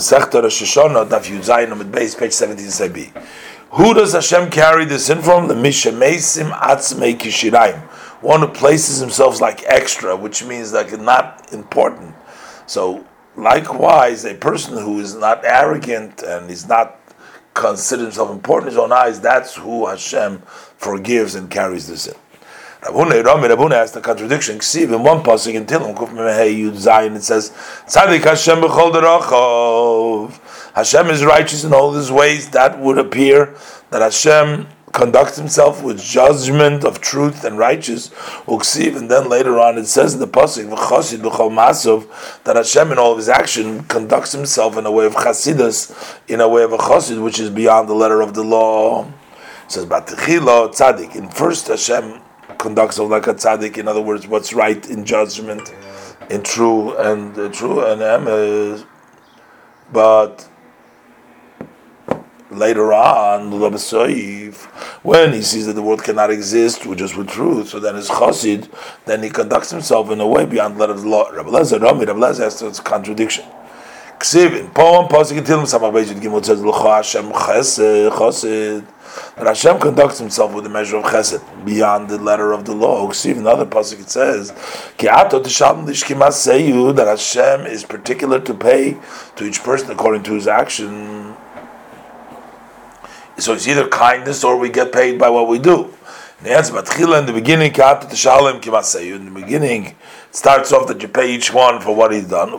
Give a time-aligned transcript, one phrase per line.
[0.00, 3.12] Masechta Rosh Hashanah, Daf Yud Zayin Beis, page 17 Sabi.
[3.72, 5.46] Who does Hashem carry this in from?
[5.46, 7.78] The Mishamesim Atzmei Kishirayim.
[8.22, 12.14] One who places himself like extra, which means like not important.
[12.66, 13.04] So,
[13.36, 16.98] likewise, a person who is not arrogant and is not
[17.52, 20.38] consider himself important in his own eyes, that's who Hashem
[20.78, 22.14] forgives and carries this sin.
[22.82, 24.58] Rav Huna Rami Rav Huna has the contradiction.
[24.62, 27.50] See, in one passage in Tilum Kuf Memehei Yud Zayin it says
[27.86, 30.40] Tzadik Hashem b'chol derachov.
[30.74, 32.48] Hashem is righteous in all his ways.
[32.50, 33.54] That would appear
[33.90, 38.08] that Hashem conducts himself with judgment of truth and righteous.
[38.46, 42.08] Uksiv, and then later on it says in the pasuk v'chosid b'chol masov
[42.44, 46.48] that Hashem in all his action conducts himself in a way of chasidus, in a
[46.48, 49.04] way of a chosid, which is beyond the letter of the law.
[49.04, 51.14] It says Batechilo Tzadik.
[51.14, 52.22] In first Hashem
[52.58, 53.78] conducts like a tzaddik.
[53.78, 55.72] In other words, what's right in judgment,
[56.30, 58.86] in true and uh, true and emes.
[59.92, 60.48] But
[62.50, 63.50] later on,
[65.02, 68.68] when he sees that the world cannot exist just with truth, so then his chassid,
[69.06, 71.28] then he conducts himself in a way beyond the letter of the law.
[71.30, 73.44] Rabbi Lezer, Rabbi Lezer has its contradiction.
[74.20, 78.84] Ksiv in poem, Pasuk in Tilim, Samach Beijit Gimel says, L'cha Hashem chesed,
[79.36, 83.10] that Hashem conducts himself with a measure of chesed beyond the letter of the law.
[83.12, 84.52] See, in another pasuk it says,
[84.98, 88.98] that Hashem is particular to pay
[89.36, 91.34] to each person according to his action.
[93.38, 95.94] So it's either kindness or we get paid by what we do.
[96.42, 99.96] The answer, but in the beginning, in the beginning,
[100.30, 102.50] starts off that you pay each one for what he's done.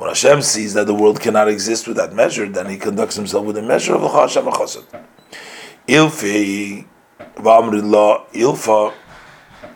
[0.00, 3.44] When Hashem sees that the world cannot exist with that measure, then He conducts Himself
[3.44, 4.86] with a measure of Hashem Chassid.
[5.86, 6.86] Ilfi
[7.36, 8.94] v'amrillah ilfa,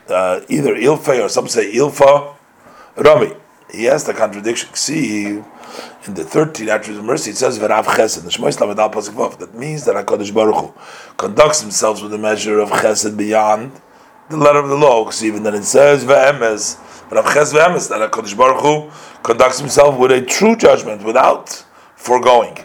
[0.09, 2.35] uh, either ilfa or some say ilfa
[2.97, 3.33] rami.
[3.71, 4.73] He has the contradiction.
[4.73, 5.43] See, in
[6.15, 8.23] the 13 attributes of mercy, it says v'rav chesed.
[8.23, 8.29] The
[8.65, 10.73] Lamadal Pasuk That means that Hakadosh Baruch Hu
[11.17, 13.79] conducts Himself with a measure of chesed beyond
[14.31, 15.03] the letter of the law.
[15.03, 19.97] Because even then it says v'emes Rav Ches v'emes that Hakadosh Baruch Hu conducts himself
[19.99, 21.49] with a true judgment without
[21.95, 22.57] foregoing.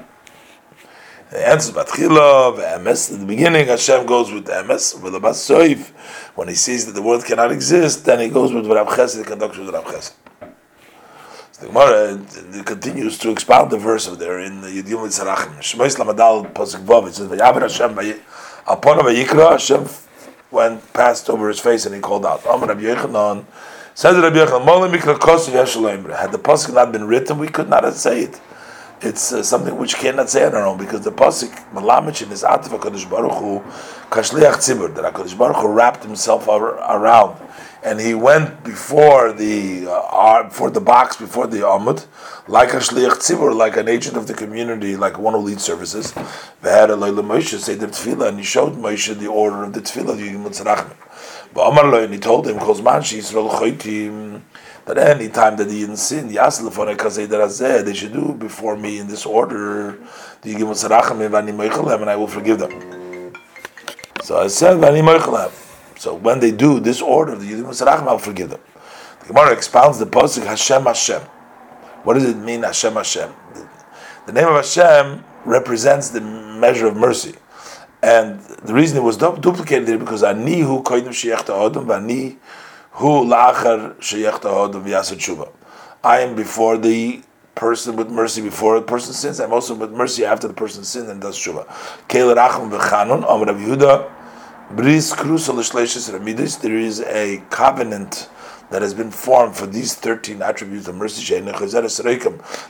[1.31, 3.13] The answer Batchila v'emes.
[3.13, 5.91] In the beginning, Hashem goes with emes with the basoif.
[6.35, 9.17] When he sees that the world cannot exist, then he goes with Rav Ches.
[9.17, 10.17] He conducts with Rav Ches.
[11.61, 15.59] The Gemara uh, continues to expound the verse of there in the Yudiyum Tzarachim.
[15.59, 17.07] Shmois Lamadal Pasuk Vav.
[17.09, 18.23] It says Vayaber Hashem
[18.67, 19.87] upon Vayikra Hashem
[20.51, 22.45] went passed over his face and he called out.
[22.47, 23.45] Amar Rabbi Yochanan.
[23.95, 28.41] Says Rabbi Yochanan, had the pasuk not been written, we could not say it.
[29.03, 32.43] It's uh, something which cannot say on our own because the pasuk malamich in his
[32.43, 33.61] atif Hakadosh Baruch Hu
[34.11, 37.37] kashliach tzibur that Hakadosh Baruch Hu wrapped himself around
[37.83, 42.07] and he went before the uh, before the box before the amud
[42.47, 46.13] like a shliach tzibur like an agent of the community like one who leads services.
[46.63, 50.97] V'had Moshe say the tefillah and he showed Moshe the order of the tefillah Yigim
[51.53, 52.59] but Amar and he told him,
[54.87, 59.99] that any time that he didn't sin, they should do before me in this order,
[60.43, 63.33] and I will forgive them.
[64.23, 64.81] So I said,
[66.01, 68.61] so when they do this order, the Yidim I will forgive them.
[69.21, 71.21] The Gemara expounds the posuk Hashem Hashem.
[72.05, 73.31] What does it mean, Hashem Hashem?
[74.25, 77.35] The name of Hashem represents the measure of mercy.
[78.03, 82.39] And the reason it was duplicated is because ani hu koidim sheyach ta'odom v'ani
[82.93, 85.53] hu la'achar sheyach ta'odom v'yasad tshuva.
[86.03, 87.21] I am before the
[87.55, 89.39] person with mercy before the person sins.
[89.39, 91.67] I'm also with mercy after the person sins and does tshuva.
[92.09, 94.20] Keil racham v'chanon am Rav Yehuda
[94.71, 94.87] There
[96.79, 98.29] is a covenant
[98.71, 101.23] that has been formed for these 13 attributes of mercy,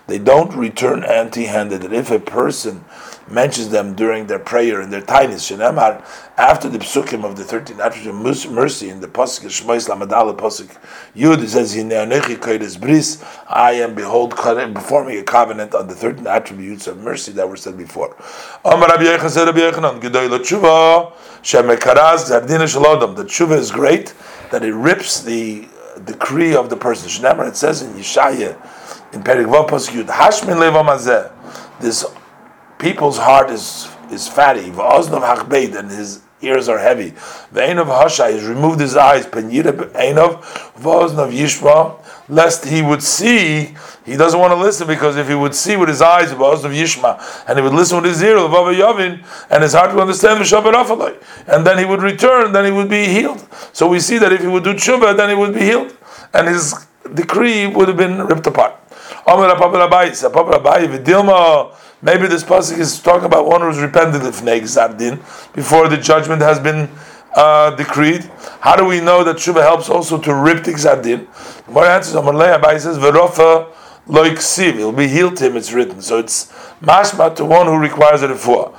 [0.06, 1.92] they don't return empty handed.
[1.92, 2.86] If a person
[3.30, 8.44] mentions them during their prayer and their tiniest, after the psukim of the 13 attributes
[8.44, 10.76] of mercy in the Pasuk Shmois Lamadala Pasuk
[11.14, 16.98] Yud, it says, bris, I am, behold, performing a covenant on the 13 attributes of
[16.98, 18.16] mercy that were said before.
[18.64, 18.70] The
[23.24, 24.14] tshuva is great,
[24.50, 27.08] that it rips the uh, decree of the person.
[27.08, 28.56] Shnemer, it says in Yeshaya,
[29.14, 31.32] in Perikvav Pasuk Hashmin Levamazeh,
[31.80, 32.04] this
[32.80, 37.12] people's heart is is fatty, v'oznav hachbeid, and his ears are heavy.
[37.54, 40.42] Ve'enov hashai, has removed his eyes, penyira enov,
[40.80, 41.96] v'oznav yishma,
[42.28, 43.74] lest he would see,
[44.04, 47.44] he doesn't want to listen because if he would see with his eyes, v'oznav yishma,
[47.46, 51.22] and he would listen with his ear, v'ava yavin, and his heart would understand v'shabarafalai,
[51.46, 53.46] and then he would return, then he would be healed.
[53.72, 55.96] So we see that if he would do tshuva, then he would be healed,
[56.34, 56.74] and his
[57.14, 58.74] decree would have been ripped apart.
[59.24, 61.76] Papa Rabbi, Papa Rabbi, Vidilma.
[62.02, 66.88] Maybe this pasuk is talking about one who's repented before the judgment has been
[67.34, 68.30] uh, decreed.
[68.60, 71.26] How do we know that Shuvah helps also to rip the Zardin?
[71.66, 73.72] The more answers, Omer Rabbi says, Verofa
[74.06, 74.76] loik siv.
[74.76, 75.56] He'll be healed to him.
[75.56, 76.00] It's written.
[76.00, 76.46] So it's
[76.80, 78.72] mashma to one who requires a refuah.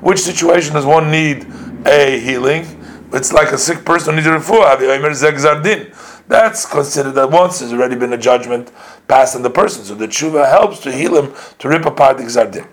[0.00, 1.46] Which situation does one need
[1.84, 2.64] a healing?
[3.12, 4.78] It's like a sick person needs a refuah.
[6.28, 8.72] That's considered that once there's already been a judgment
[9.08, 9.84] passed on the person.
[9.84, 12.68] So the tshuva helps to heal him to rip apart the gzardin.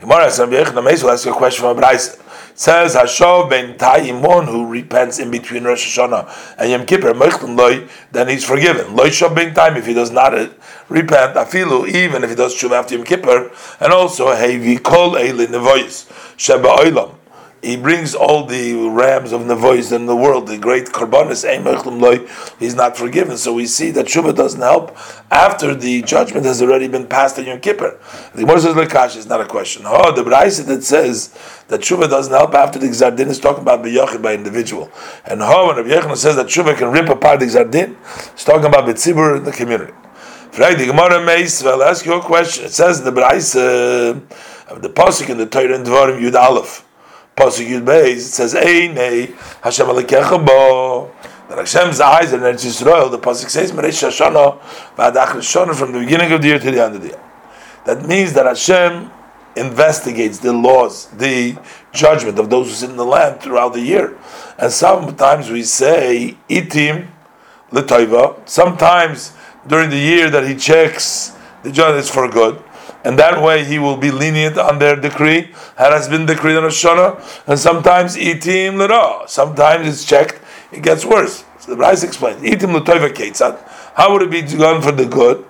[0.00, 2.22] Gemara ask you a question from Abraisa
[2.58, 7.88] says Hashov ben Tayim, one who repents in between Rosh Hashanah and Yom Kippur, loy,
[8.10, 8.96] then he's forgiven.
[8.96, 10.32] Loy Shav ben Tayim, if he does not
[10.88, 14.26] repent, afilu, even if he does tshuva after Yom Kippur, and also
[14.58, 17.17] we call Eilin Nevois, Sheba Oilam
[17.62, 21.44] he brings all the rams of Nevois in the world, the great Karbanis,
[22.58, 23.36] he's not forgiven.
[23.36, 24.96] So we see that Shuvah doesn't help
[25.30, 27.98] after the judgment has already been passed on Yom Kippur.
[28.34, 29.82] The Gemara says, Lekash is not a question.
[29.86, 31.36] Oh, the Braisa that says
[31.68, 34.90] that Shuvah doesn't help after the Gzardin is talking about B'yochid by individual.
[35.24, 37.96] And how when Rabbi says that Shuvah can rip apart the Gzardin,
[38.32, 39.92] it's talking about B'tzibur in the community.
[40.52, 42.64] Friday, Gemara Meis, ask you a question.
[42.64, 46.34] It says in the Braisa, uh, of the Pasuk in the Torah and Dvarim Yud
[46.34, 46.84] Aleph,
[47.38, 51.12] Pasuk Yud Beis, it says, Einei Hashem Alekecha Bo.
[51.48, 54.60] That Hashem's eyes in Eretz Yisrael, the Pasuk says, Meresh Hashanah,
[54.96, 57.24] V'adach Hashanah, from the beginning of the year to the end of the year.
[57.86, 59.10] That means that Hashem
[59.56, 61.56] investigates the laws, the
[61.92, 64.18] judgment of those who sit in the land throughout the year.
[64.58, 67.08] And sometimes we say, Itim
[67.70, 68.48] L'Toiva.
[68.48, 69.32] Sometimes
[69.66, 71.32] during the year that he checks
[71.62, 72.62] the judgment is for good
[73.04, 75.52] and that way he will be lenient on their decree.
[75.76, 79.28] That has been decreed on Hashanah, and sometimes itim lera.
[79.28, 80.40] Sometimes it's checked,
[80.72, 81.44] it gets worse.
[81.58, 83.58] So the Bryce explains itim l'toiva.
[83.94, 85.44] How would it be done for the good?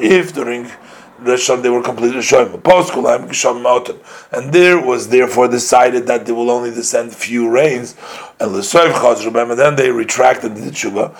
[0.00, 0.70] If during
[1.24, 3.98] they were completely Gisham Mountain.
[4.30, 7.96] And there was therefore decided that they will only descend few rains.
[8.38, 11.16] And then they retracted the Tshuva.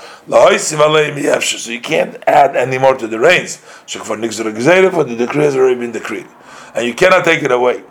[1.43, 3.57] So you can't add any more to the rains.
[3.57, 6.27] For the decree has already been decreed.
[6.75, 7.83] And you cannot take it away.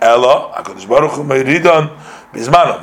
[0.00, 0.38] But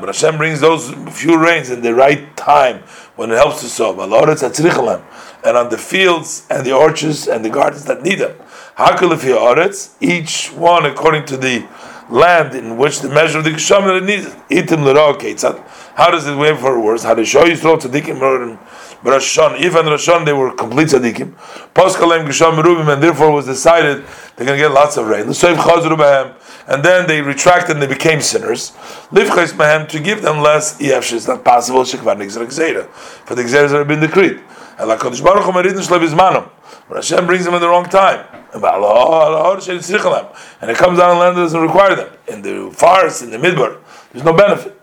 [0.06, 2.84] Hashem brings those few rains in the right time
[3.16, 4.00] when it helps to sow.
[4.00, 4.14] And
[5.58, 8.36] on the fields and the orchards and the gardens that need them.
[8.76, 11.68] Hakalifi Aretz, each one according to the
[12.10, 14.28] land in which the measure of the Gesham that it needs.
[14.50, 15.64] Itim.
[15.96, 17.04] How does it wait for worse?
[17.04, 18.20] How to show Yisrael tzaddikim
[19.04, 21.34] but Rosh If and Rosh they were complete tzaddikim,
[21.74, 24.04] Poskalem Gesham Merubim, and therefore was decided
[24.36, 25.28] they're going to get lots of rain.
[25.28, 26.34] L'Soiv Chazru Behem,
[26.68, 28.72] and then they retracted and they became sinners.
[29.12, 31.82] Livchais Mehem to give them less Yefsh is not possible.
[31.82, 34.42] Shekvar Nixer Gzeira, for the Gzeira have been decreed.
[34.78, 36.50] Kodesh Baruch Hu Meridin Shlev Izmanam.
[36.88, 38.26] But Hashem brings them in the wrong time.
[38.54, 38.64] And
[40.72, 42.10] it comes down and land doesn't require them.
[42.28, 43.80] In the forest, in the midbar,
[44.12, 44.80] there's no benefit.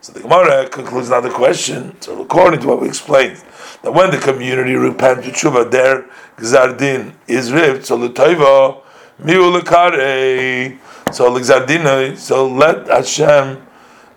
[0.00, 2.00] So the Gemara concludes another question.
[2.00, 3.42] So according to what we explained,
[3.82, 6.06] that when the community repent to tshuva, their
[6.36, 7.86] gzardin is ripped.
[7.86, 8.82] So the toiva
[9.20, 10.78] miu
[11.12, 13.66] So the So let Hashem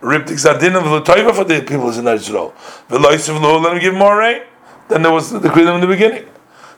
[0.00, 2.54] rip the gzardin of the toiva for the people in Israel.
[2.88, 4.42] The lois of let him give more rain.
[4.90, 6.26] Then there was the decree in the beginning.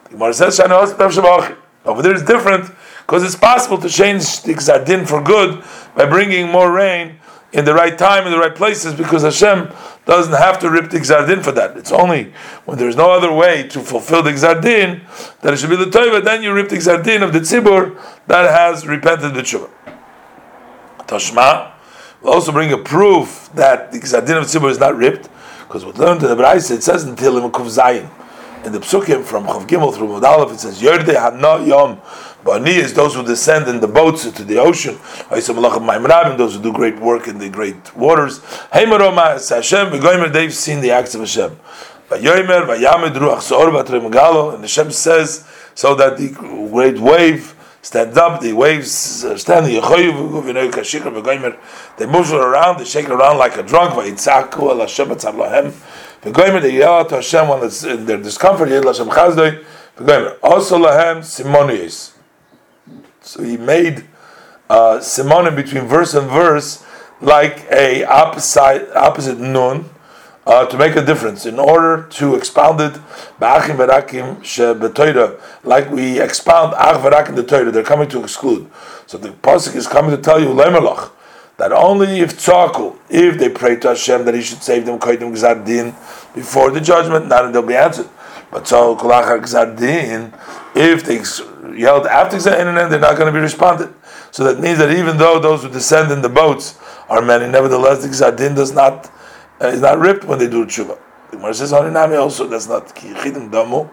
[0.05, 2.71] The Gemara says, Over there is different
[3.01, 5.65] because it's possible to change the Gzadin for good
[5.97, 7.19] by bringing more rain
[7.53, 9.71] in the right time in the right places because Hashem
[10.05, 11.77] doesn't have to rip the Gzardin for that.
[11.77, 12.33] It's only
[12.65, 15.01] when there's no other way to fulfill the Gzardin
[15.41, 18.51] that it should be the Toiva, then you rip the Gzardin of the Tzibur that
[18.51, 19.71] has repented the Tshuva.
[21.07, 21.73] Toshma
[22.23, 25.29] will also bring a proof that the Gzardin of Tzibur is not ripped
[25.73, 28.07] because what learned in the Braise it says in Tehillim Zayin
[28.67, 31.99] in the psukim from Chav Gimel through Modalef, it says Yerde Hana Yom
[32.45, 34.99] Bani is those who descend in the boats to the ocean.
[35.31, 35.47] Those
[36.57, 38.41] who do great work in the great waters.
[38.71, 41.59] Hashem, They've seen the acts of Hashem.
[42.11, 42.23] And
[44.61, 49.81] Hashem says so that the great wave stands up, the waves are standing, they
[52.07, 53.95] move around, they shake around like a drunk.
[56.23, 58.71] They yell out to Hashem when it's in their discomfort.
[58.71, 59.05] Also
[60.79, 62.13] lahem simonius.
[63.21, 64.07] So he made
[64.71, 66.85] uh, simonim between verse and verse
[67.21, 69.91] like a opposite opposite nun.
[70.45, 72.95] Uh, to make a difference, in order to expound it,
[73.41, 73.79] ba'achim
[75.63, 78.69] like we expound ach v'rakim the Torah, they're coming to exclude.
[79.07, 80.53] So the pasuk is coming to tell you
[81.59, 85.95] that only if tzaku, if they pray to Hashem that He should save them, gzardin,
[86.35, 88.09] before the judgment, not they'll be answered.
[88.51, 90.37] But so kolachar gzadin,
[90.75, 91.23] if they
[91.79, 93.95] yelled after gzadin, they're not going to be responded.
[94.33, 98.03] So that means that even though those who descend in the boats are many, nevertheless
[98.03, 99.09] the gzadin does not
[99.63, 100.99] uh, is not ripped when they do tshuva.
[101.31, 103.89] The Gemara says Harinami also that's not kichidim damu,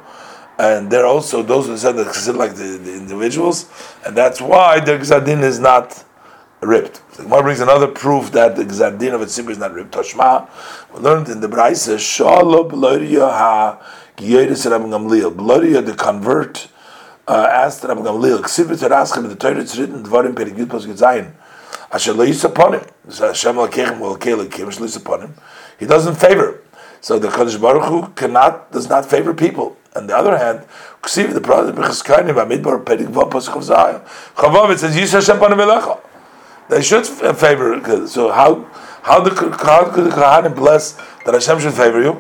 [0.58, 3.70] and they're also those who said that like the, the individuals,
[4.06, 6.04] and that's why the gzadin is not
[6.62, 7.02] ripped.
[7.16, 9.92] The Gemara brings another proof that the gzadin of a tzibur is not ripped.
[9.92, 10.50] Toshma,
[10.94, 13.82] we learned in the Brayse Shalom Bloria ha
[14.18, 15.36] Giyeris Rabbi Gamliel.
[15.36, 16.68] Bloria the convert
[17.28, 21.32] uh, asked Rabbi Gamliel, Ksivit Raschem, the Torah it's written, Dvarim Perigud Pasuk Zayin.
[21.92, 22.36] Asher lo him.
[23.18, 25.34] Hashem kill Kim upon him.
[25.80, 26.62] He doesn't favor.
[27.02, 29.78] So the Kadosh Baruch Hu cannot does not favor people.
[29.96, 30.66] On the other hand,
[31.02, 34.06] Ksiv the prophet Becheskainim Amidbar Perik Vav Pasuk of Zayin.
[34.36, 36.00] Chavav it says Yisrael Hashem Panim Elecha.
[36.70, 38.08] They should favor.
[38.08, 38.66] So how
[39.02, 39.32] how the
[39.64, 40.94] how could the Kohanim bless
[41.26, 42.14] that Hashem should favor you?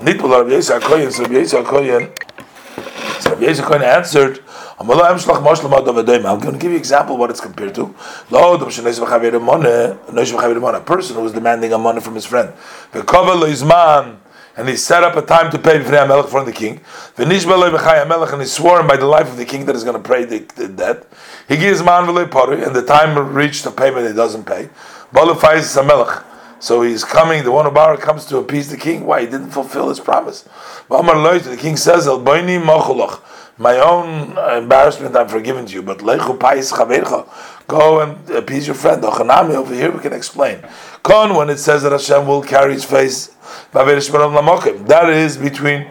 [0.00, 1.10] Nitbul Rabbi Yisrael Kohen.
[1.10, 2.12] So Rabbi Yisrael Kohen.
[3.20, 4.44] So Rabbi Yisrael Kohen answered.
[4.78, 7.94] I'm going to give you an example of what it's compared to.
[8.30, 12.52] A person who was demanding a money from his friend.
[14.58, 16.80] And he set up a time to pay for the king.
[17.16, 20.40] And he swore by the life of the king that he's going to pay the,
[20.54, 21.06] the debt.
[21.48, 24.68] He gives man and the time reached the payment he doesn't pay.
[26.58, 29.06] So he's coming, the one who borrowed comes to appease the king.
[29.06, 29.20] Why?
[29.20, 30.48] He didn't fulfill his promise.
[30.88, 32.06] The king says,
[33.58, 37.26] my own embarrassment I'm forgiven to you, but lechu pais chavercha,
[37.66, 39.02] go and appease your friend.
[39.02, 40.62] Ochanami over here we can explain.
[41.02, 43.34] Kon when it says that Hashem will carry his face,
[43.72, 45.86] that is between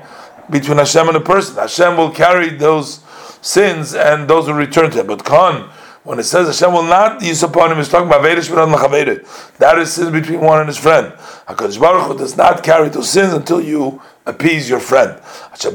[0.50, 1.55] between Hashem and a person.
[1.55, 3.00] Hashem will carry those
[3.41, 5.07] sins and those will return to him.
[5.07, 5.69] But Kon
[6.03, 10.12] when it says Hashem will not use upon him, it's talking about That is sin
[10.12, 11.12] between one and his friend.
[11.48, 15.20] HaKadosh Baruch Hu does not carry those sins until you appease your friend.
[15.53, 15.72] Until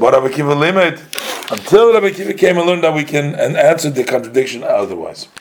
[1.92, 5.28] Rabbi Akiva came and learned that we can and answer the contradiction otherwise.